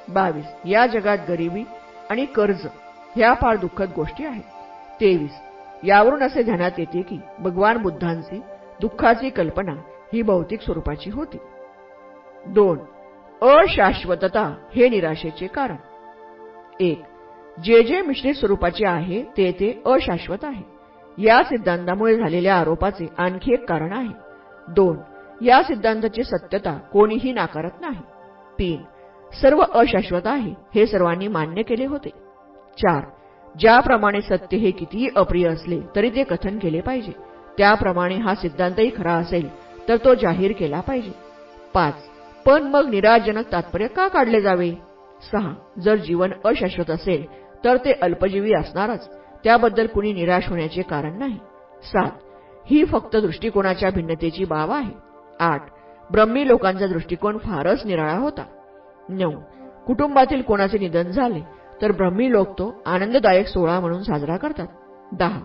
बावीस. 0.10 0.46
या 0.66 0.86
जगात 0.88 1.18
गरिबी 1.30 1.64
आणि 2.10 2.26
कर्ज 2.26 2.68
ह्या 3.16 3.34
फार 3.34 3.58
दुःखद 3.58 3.92
गोष्टी 3.96 4.26
आहेत. 4.26 4.44
तेवीस. 5.02 5.32
यावरून 5.84 6.24
असे 6.24 6.44
ध्यानात 6.44 6.72
येते 6.78 7.02
की 7.02 7.20
भगवान 7.40 7.78
बुद्धांची 7.78 8.42
दुःखाची 8.82 9.30
कल्पना 9.30 9.74
ही 10.14 10.22
भौतिक 10.22 10.62
स्वरूपाची 10.62 11.10
होती. 11.10 11.38
दोन 12.54 12.78
अशाश्वतता 13.42 14.44
हे 14.76 14.90
निराशेचे 14.90 15.48
कारण. 15.48 15.76
एक 16.80 17.02
जे 17.64 17.84
जे 17.84 18.02
मिश्रित 18.02 18.36
स्वरूपाचे 18.36 18.86
आहे 18.88 19.24
ते 19.38 19.52
ते 19.52 19.82
अशाश्वत 19.86 20.44
आहे. 20.44 20.64
या 21.18 21.44
सिद्धांतामुळे 21.44 22.18
झालेल्या 22.18 22.56
आरोपाचे 22.56 23.08
आणखी 23.18 23.54
एक 23.54 23.68
कारण 23.70 23.94
आहे. 23.94 24.14
दोन 24.68 24.98
या 25.42 25.64
सिद्धांताची 25.64 26.24
सत्यता 26.24 26.78
कोणीही 26.94 27.32
नाकारत 27.32 27.82
नाही. 27.82 28.02
तीन 28.60 28.82
सर्व 29.42 29.64
अशाश्वत 29.74 30.28
आहे 30.28 30.54
हे 30.76 30.86
सर्वांनी 30.88 31.28
मान्य 31.28 31.62
केले 31.62 31.86
होते. 31.86 32.10
चार 32.78 33.04
ज्याप्रमाणे 33.60 34.22
सत्य 34.22 34.58
हे 34.58 34.72
कितीही 34.72 35.08
अप्रिय 35.16 35.48
असले 35.48 35.80
तरी 35.96 36.10
ते 36.10 36.24
कथन 36.24 36.60
केले 36.60 36.82
पाहिजे. 36.82 37.12
त्याप्रमाणे 37.58 38.16
हा 38.16 38.36
सिद्धांतही 38.36 38.92
खरा 38.98 39.14
असेल 39.14 39.50
तर 39.88 39.98
तो 39.98 40.14
जाहीर 40.14 40.52
केला 40.52 40.80
पाहिजे. 40.80 41.12
पाच 41.74 41.94
पण 42.48 42.64
मग 42.64 42.90
निराजनक 42.90 43.52
तात्पर्य 43.52 43.88
का 43.88 44.08
काढले 44.08 44.42
जावे? 44.42 44.72
सहा. 45.32 45.54
जर 45.80 45.96
जीवन 45.96 46.32
अशाश्वत 46.46 46.90
असेल 46.90 47.26
तर 47.66 47.78
ते 47.78 47.92
अल्पजीवी 48.02 48.54
असणारच. 48.54 49.10
त्याबद्दल 49.44 49.88
कुणी 49.88 50.14
निराश 50.14 50.50
होण्याचे 50.50 50.82
कारण 50.82 51.18
नाही. 51.20 51.38
सात. 51.84 52.12
ही 52.66 52.86
फक्त 52.86 53.16
दृष्टिकोनाच्या 53.16 53.90
भिन्नतेची 53.90 54.46
बाब 54.46 54.72
आहे. 54.72 54.94
आठ. 55.40 55.62
ब्रह्मी 56.12 56.48
लोकांचा 56.48 56.88
दृष्टिकोन 56.88 57.38
फारच 57.38 57.86
निराळा 57.86 58.18
होता. 58.18 58.46
नऊ. 59.10 59.32
कुटुंबातील 59.88 60.42
कोणाचे 60.42 60.78
निधन 60.78 61.04
झाले 61.04 61.42
तर 61.82 61.92
ब्रह्मी 61.92 62.32
लोक 62.32 62.48
तो 62.50 62.82
आनंददायक 62.86 63.48
सोहळा 63.48 63.80
म्हणून 63.80 64.04
साजरा 64.04 64.38
करतात. 64.38 64.68
दहा. 65.12 65.40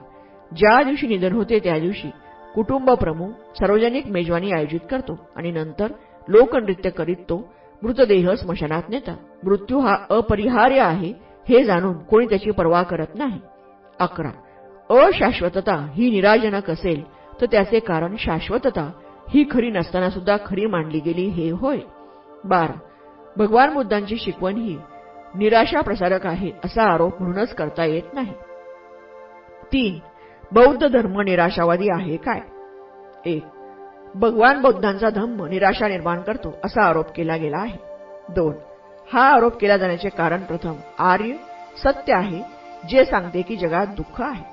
ज्या 0.56 0.82
दिवशी 0.82 1.06
निधन 1.06 1.32
होते 1.32 1.59
त्या 1.59 1.78
दिवशी 1.78 2.11
कुटुंब 2.54 2.90
प्रमुख 2.90 3.32
सार्वजनिक 3.32 4.06
मेजवानी 4.06 4.52
आयोजित 4.52 4.80
करतो 4.90 5.18
आणि 5.37 5.50
नंतर 5.50 5.92
लोकनृत्य 6.29 6.91
करीत 6.91 7.17
तो 7.17 7.49
मृतदेह 7.83 8.35
स्मशानात 8.35 8.83
नेतात. 8.88 9.17
मृत्यू 9.45 9.79
हा 9.79 9.97
अपरिहार्य 10.11 10.81
आहे 10.81 11.12
हे 11.49 11.64
जाणून 11.64 11.99
कोणी 11.99 12.26
त्याची 12.26 12.50
पर्वा 12.50 12.83
करत 12.83 13.07
नाही. 13.14 13.41
अकरा. 14.00 14.31
अशाश्वतता 14.91 15.88
ही 15.95 16.11
निराजनक 16.11 16.71
असेल 16.71 17.05
तर 17.41 17.47
त्याचे 17.47 17.79
कारण 17.79 18.14
शाश्वतता 18.19 18.91
ही 19.29 19.45
खरी 19.50 19.71
नसताना 19.71 20.11
सुद्धा 20.11 20.37
खरी 20.47 20.67
मांडली 20.67 21.00
गेली 21.00 21.26
हे 21.26 21.50
होय. 21.50 21.79
बारा. 22.45 22.79
भगवान 23.37 23.75
बुद्धांची 23.75 24.17
शिकवण 24.17 24.57
ही 24.57 24.79
निराशा 25.35 25.81
प्रसारक 25.81 26.26
आहे 26.26 26.50
असा 26.64 26.83
आरोप 26.83 27.23
म्हणूनच 27.23 27.55
करता 27.55 27.85
येत 27.85 28.14
नाही. 28.14 28.33
तीन. 29.73 29.99
बौद्ध 30.52 30.88
धर्म 30.88 31.21
निराशावादी 31.21 31.88
आहे 31.91 32.17
काय? 32.17 32.41
एक. 33.31 33.43
भगवान 34.14 34.61
बौद्धांचा 34.62 35.11
धम्म 35.11 35.45
निराशा 35.47 35.88
निर्माण 35.88 36.21
करतो 36.21 36.54
असा 36.64 36.83
आरोप 36.83 37.11
केला 37.16 37.37
गेला 37.37 37.59
आहे. 37.59 37.76
दोन 38.28 38.54
हा 39.09 39.23
आरोप 39.28 39.57
केला 39.57 39.76
जाण्याचे 39.76 40.09
कारण 40.09 40.42
प्रथम 40.42 40.75
आर्य 40.99 41.37
सत्य 41.83 42.12
आहे 42.14 42.40
जे 42.88 43.04
सांगते 43.04 43.42
की 43.42 43.57
जगात 43.57 43.87
दुःख 43.97 44.21
आहे. 44.23 44.45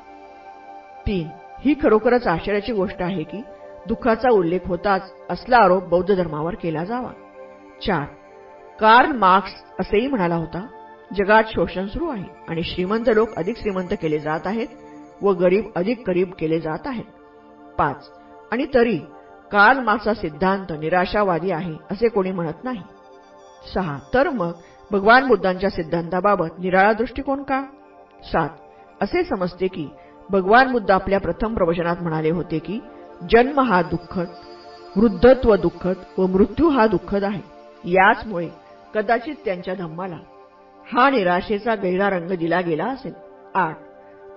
तीन 1.07 1.27
ही 1.65 1.73
खरोखरच 1.83 2.27
आश्चर्याची 2.27 2.73
गोष्ट 2.73 3.01
आहे 3.01 3.23
की 3.23 3.41
दुःखाचा 3.87 4.29
उल्लेख 4.29 4.67
होताच 4.67 5.11
असला 5.29 5.57
आरोप 5.57 5.83
बौद्ध 5.83 6.15
धर्मावर 6.15 6.55
केला 6.55 6.83
जावा. 6.83 7.11
चार 7.85 8.05
कार्ल 8.79 9.11
मार्क्स 9.11 9.51
असेही 9.79 10.07
म्हणाला 10.07 10.35
होता 10.35 10.65
जगात 11.17 11.43
शोषण 11.47 11.85
सुरू 11.85 12.09
आहे 12.09 12.23
आणि 12.47 12.63
श्रीमंत 12.63 13.09
लोक 13.09 13.33
अधिक 13.37 13.57
श्रीमंत 13.57 13.93
केले 14.01 14.19
जात 14.19 14.47
आहेत 14.47 14.67
व 15.21 15.31
गरीब 15.33 15.69
अधिक 15.75 16.03
गरीब 16.07 16.31
केले 16.39 16.59
जात 16.59 16.87
आहेत. 16.87 17.03
पाच 17.77 18.09
आणि 18.51 18.65
तरी 18.73 18.99
काल 19.51 19.79
मार्क्सचा 19.79 20.13
सिद्धांत 20.13 20.71
निराशावादी 20.79 21.51
आहे 21.51 21.75
असे 21.91 22.07
कोणी 22.09 22.31
म्हणत 22.31 22.63
नाही. 22.63 22.81
सहा 23.73 23.97
तर 24.13 24.29
मग 24.29 24.51
भगवान 24.91 25.27
बुद्धांच्या 25.27 25.69
सिद्धांताबाबत 25.69 26.59
निराळा 26.59 26.93
दृष्टिकोन 26.93 27.43
का? 27.43 27.61
सात 28.23 28.49
असे 29.01 29.23
समजते 29.23 29.67
की 29.67 29.87
भगवान 30.29 30.71
बुद्ध 30.71 30.91
आपल्या 30.91 31.19
प्रथम 31.19 31.53
प्रवचनात 31.53 32.01
म्हणाले 32.01 32.29
होते 32.29 32.59
की 32.59 32.79
जन्म 33.31 33.59
हा 33.59 33.81
दुःखद 33.81 34.27
वृद्धत्व 34.95 35.55
दुःखद 35.55 36.03
व 36.17 36.25
मृत्यू 36.27 36.69
हा 36.69 36.87
दुःखद 36.87 37.23
आहे. 37.23 37.41
याचमुळे 37.83 38.49
कदाचित 38.93 39.35
त्यांच्या 39.45 39.73
धम्माला 39.73 40.17
हा 40.87 41.09
निराशेचा 41.09 41.75
गहिरा 41.75 42.09
रंग 42.09 42.31
दिला 42.31 42.61
गेला 42.61 42.85
असेल. 42.85 43.13
आठ 43.55 43.77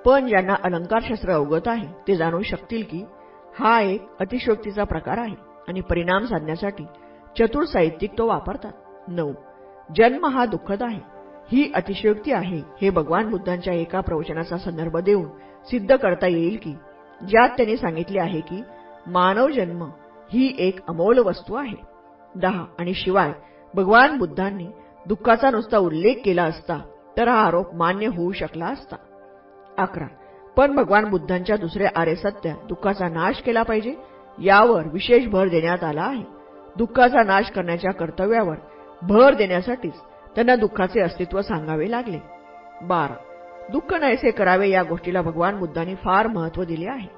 पण 0.05 0.27
ज्यांना 0.27 0.55
अलंकारशास्त्र 0.65 1.33
अवगत 1.33 1.69
आहे 1.69 1.87
ते 2.09 2.17
जाणू 2.17 2.43
शकतील 2.43 2.83
की 2.91 3.05
हा 3.59 3.81
एक 3.81 4.03
अतिशोक्तीचा 4.21 4.85
प्रकार 4.85 5.19
आहे 5.19 5.35
आणि 5.69 5.81
परिणाम 5.81 6.25
साधण्यासाठी 6.25 6.85
चतुर 7.39 7.65
साहित्यिक 7.65 8.11
तो 8.19 8.27
वापरतात. 8.27 8.73
नऊ. 9.09 9.33
जन्म 9.97 10.27
हा 10.27 10.45
दुःखद 10.47 10.83
आहे. 10.83 11.01
ही 11.53 11.71
अतिशयोक्ती 11.75 12.33
आहे 12.33 12.61
हे 12.81 12.91
भगवान 12.91 13.31
बुद्धांच्या 13.31 13.75
एका 13.75 14.01
प्रवचनाचा 14.01 14.59
संदर्भ 14.59 14.97
देऊन 14.97 15.29
सिद्ध 15.67 15.97
करता 15.97 16.27
येईल 16.27 16.57
की 16.63 16.73
ज्यात 17.21 17.49
त्यांनी 17.49 17.77
सांगितले 17.77 18.21
आहे 18.21 18.41
की 18.41 18.63
मानव 19.07 19.49
जन्म 19.49 19.83
ही 20.33 20.53
एक 20.59 20.81
अमोल 20.89 21.19
वस्तू 21.19 21.55
आहे. 21.55 21.77
दहा. 22.35 22.65
आणि 22.79 22.95
शिवाय 22.95 23.33
भगवान 23.75 24.19
बुद्धांनी 24.19 24.69
दुःखाचा 25.07 25.51
नुसता 25.51 25.79
उल्लेख 25.79 26.15
केला 26.25 26.43
असता 26.43 26.79
तर 27.17 27.29
हा 27.29 27.41
आरोप 27.47 27.75
मान्य 27.75 28.07
होऊ 28.07 28.33
शकला 28.33 28.67
असता. 28.67 28.97
अकरा. 29.79 30.07
पण 30.57 30.75
भगवान 30.75 31.05
बुद्धांच्या 31.05 31.57
दुसरे 31.57 31.87
आरे 31.97 32.17
सत्य 32.17 32.53
दुःखाचा 32.69 33.09
नाश 33.09 33.43
केला 33.43 33.63
पाहिजे 33.63 33.95
यावर 34.43 34.83
विशेष 34.93 35.27
भर 35.27 35.49
देण्यात 35.49 35.85
आला 35.85 36.03
आहे. 36.03 36.23
दुःखाचा 36.77 37.23
नाश 37.23 37.51
करण्याच्या 37.51 37.93
कर्तव्यावर 37.93 38.57
भर 39.03 39.35
देण्यासाठीच 39.35 39.93
त्यांना 40.35 40.57
दुःखाचे 40.57 41.01
अस्तित्व 41.01 41.41
सांगावे 41.43 41.91
लागले. 41.91 42.19
बारा. 42.83 43.15
दुःख 43.71 43.95
नाहीसे 43.95 44.31
करावे 44.31 44.69
या 44.69 44.83
गोष्टीला 44.83 45.23
भगवान 45.23 45.59
बुद्धांनी 45.59 45.95
फार 45.95 46.27
महत्त्व 46.27 46.65
दिले 46.65 46.89
आहे. 46.89 47.09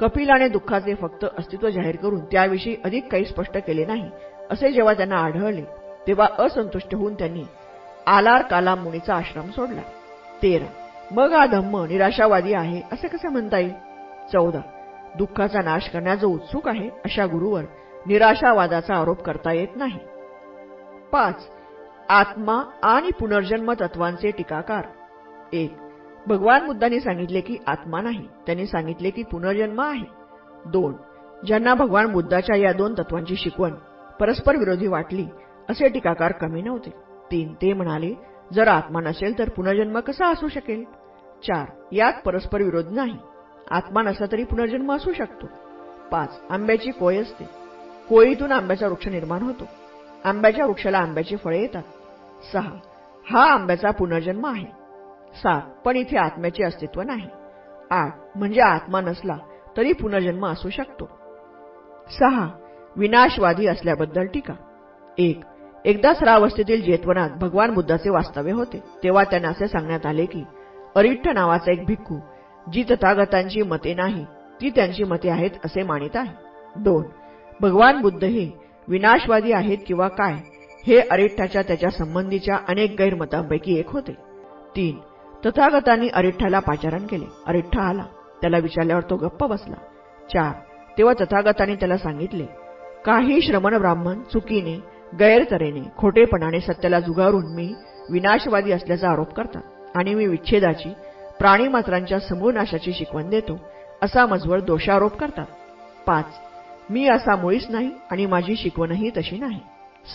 कपिलाने 0.00 0.48
दुःखाचे 0.48 0.94
फक्त 0.94 1.24
अस्तित्व 1.38 1.68
जाहीर 1.68 1.96
करून 1.96 2.24
त्याविषयी 2.24 2.76
अधिक 2.84 3.12
काही 3.12 3.24
स्पष्ट 3.24 3.58
केले 3.58 3.84
नाही 3.86 4.10
असे 4.50 4.72
जेव्हा 4.72 4.94
त्यांना 4.94 5.16
आढळले 5.16 5.62
तेव्हा 6.06 6.26
असंतुष्ट 6.38 6.94
होऊन 6.94 7.14
त्यांनी 7.14 7.42
आलार 8.06 8.42
काला 8.42 8.74
मुनीचा 8.74 9.14
आश्रम 9.14 9.50
सोडला. 9.50 9.80
तेरा. 10.42 10.87
मग 11.10 11.32
हा 11.32 11.46
धम्म 11.46 11.84
निराशावादी 11.84 12.52
आहे 12.52 12.82
असे 12.92 13.08
कसे 13.08 13.28
म्हणता 13.28 13.58
येईल? 13.58 13.72
चौदा. 14.32 14.60
दुःखाचा 15.18 15.60
नाश 15.62 15.88
करण्याचा 15.88 16.26
उत्सुक 16.26 16.68
आहे 16.68 16.88
अशा 16.88 17.26
गुरुवर 17.26 17.62
निराशावादाचा 18.06 18.94
आरोप 18.94 19.22
करता 19.22 19.52
येत 19.52 19.68
नाही. 19.76 19.98
पाच. 21.12 21.48
आत्मा 22.08 22.62
आणि 22.82 23.10
पुनर्जन्म 23.20 23.72
तत्वांचे 23.72 24.30
टीकाकार. 24.30 24.84
एक. 25.52 25.74
भगवान 26.26 26.66
बुद्धांनी 26.66 27.00
सांगितले 27.00 27.40
की 27.40 27.56
आत्मा 27.66 28.00
नाही 28.00 28.28
त्यांनी 28.46 28.66
सांगितले 28.66 29.10
की 29.10 29.22
पुनर्जन्म 29.22 29.80
आहे. 29.80 30.06
दोन. 30.66 30.94
ज्यांना 31.46 31.74
भगवान 31.74 32.12
बुद्धाच्या 32.12 32.56
या 32.56 32.72
दोन 32.72 32.94
तत्वांची 32.94 33.36
शिकवण 33.36 33.70
परस्पर 34.20 34.56
विरोधी 34.56 34.86
वाटली 34.86 35.26
असे 35.70 35.88
टीकाकार 35.88 36.32
कमी 36.32 36.62
नव्हते. 36.62 36.90
तीन. 37.30 37.54
ते 37.54 37.72
म्हणाले 37.72 38.14
जर 38.52 38.68
आत्मा 38.68 39.00
नसेल 39.00 39.38
तर 39.38 39.48
पुनर्जन्म 39.48 40.00
कसा 40.00 40.26
असू 40.26 40.48
शकेल? 40.48 40.97
चार 41.46 41.66
यात 41.92 42.12
परस्पर 42.24 42.62
विरोध 42.62 42.88
नाही. 42.90 43.18
आत्मा 43.70 44.02
नसला 44.02 44.26
तरी 44.32 44.44
पुनर्जन्म 44.44 44.92
असू 44.92 45.12
शकतो. 45.12 45.46
पाच 46.10 46.40
आंब्याची 46.50 46.90
कोय 46.90 47.16
असते. 47.16 47.44
कोयीतून 48.08 48.52
आंब्याचा 48.52 48.86
वृक्ष 48.86 49.08
निर्माण 49.08 49.42
होतो. 49.42 49.64
आंब्याच्या 50.24 50.66
वृक्षाला 50.66 50.98
आंब्याची 50.98 51.36
फळे 51.36 51.60
येतात. 51.60 51.82
सहा 52.52 52.70
हा 53.30 53.52
आंब्याचा 53.52 53.90
पुनर्जन्म 53.90 54.46
आहे. 54.46 54.66
सात 55.34 55.62
पण 55.84 55.96
इथे 55.96 56.16
आत्म्याचे 56.16 56.64
अस्तित्व 56.64 57.02
नाही. 57.02 57.28
आठ 57.90 58.14
म्हणजे 58.34 58.60
आत्मा 58.60 59.00
नसला 59.00 59.36
तरी 59.76 59.92
पुनर्जन्म 59.92 60.46
असू 60.46 60.70
शकतो. 60.70 61.04
सहा 62.20 62.48
विनाशवादी 62.96 63.66
असल्याबद्दल 63.66 64.26
टीका. 64.26 64.54
एक 65.18 65.40
एकदा 65.84 66.14
सरावस्थेतील 66.14 66.82
जेतवनात 66.82 67.30
भगवान 67.30 67.74
बुद्धाचे 67.74 68.10
वास्तव्य 68.10 68.52
होते. 68.52 68.82
तेव्हा 69.04 69.24
त्यांना 69.24 69.48
असे 69.48 69.68
सांगण्यात 69.68 70.06
आले 70.06 70.26
की 70.26 70.44
अरिठ्ठ 70.98 71.28
नावाचा 71.28 71.72
एक 71.72 71.84
भिक्खू 71.86 72.18
जी 72.66 72.82
तथागतांची 72.90 73.62
मते 73.62 73.94
नाही 73.94 74.24
ती 74.60 74.70
त्यांची 74.70 75.04
मते 75.04 75.28
आहेत 75.30 75.50
असे 75.64 75.82
मानित 75.82 76.16
आहे. 76.16 76.32
दोन 76.82 77.04
भगवान 77.60 78.00
बुद्ध 78.02 78.24
हे 78.24 78.50
विनाशवादी 78.88 79.52
आहेत 79.52 79.78
किंवा 79.86 80.08
काय 80.08 80.34
हे 80.86 80.98
अरिठ्ठाच्या 81.10 81.62
त्याच्या 81.62 81.90
संबंधीच्या 81.90 82.58
अनेक 82.68 82.94
गैरमतांपैकी 82.98 83.78
एक 83.78 83.90
होते. 83.90 84.12
तीन 84.76 84.98
तथागतांनी 85.46 86.08
अरिठ्ठाला 86.08 86.58
पाचारण 86.58 87.06
केले. 87.06 87.24
अरिठ्ठा 87.46 87.82
आला 87.82 88.04
त्याला 88.40 88.58
विचारल्यावर 88.58 89.02
तो 89.10 89.16
गप्प 89.16 89.44
बसला. 89.44 89.76
चार 90.32 90.52
तेव्हा 90.98 91.14
तथागतांनी 91.24 91.74
त्याला 91.74 91.96
सांगितले 91.96 92.46
काही 93.04 93.40
श्रमण 93.42 93.78
ब्राह्मण 93.78 94.22
चुकीने 94.32 94.78
गैरतरेने 95.18 95.88
खोटेपणाने 95.96 96.60
सत्याला 96.60 97.00
जुगारून 97.00 97.54
मी 97.54 97.72
विनाशवादी 98.10 98.72
असल्याचा 98.72 99.10
आरोप 99.10 99.32
करतात. 99.34 99.62
आणि 99.98 100.14
मी 100.14 100.26
विच्छेदाची 100.26 100.92
प्राणीमात्रांच्या 101.38 102.18
समूहनाशाची 102.20 102.92
शिकवण 102.92 103.28
देतो 103.30 103.58
असा 104.02 104.26
मजवळ 104.26 104.60
दोषारोप 104.60 105.16
करतात. 105.16 105.46
पाच 106.06 106.24
मी 106.90 107.08
असा 107.08 107.36
मुळीच 107.36 107.66
नाही 107.70 107.90
आणि 108.10 108.26
माझी 108.26 108.56
शिकवणही 108.56 109.10
तशी 109.16 109.38
नाही. 109.38 109.60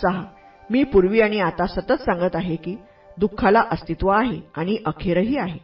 सहा 0.02 0.22
मी 0.70 0.82
पूर्वी 0.84 1.20
आणि 1.20 1.40
आता 1.40 1.66
सतत 1.66 1.92
सांगत 1.92 2.36
आहे 2.36 2.56
की 2.56 2.76
दुःखाला 3.18 3.62
अस्तित्व 3.70 4.08
आहे 4.08 4.40
आणि 4.56 4.76
अखेरही 4.86 5.36
आहे. 5.38 5.58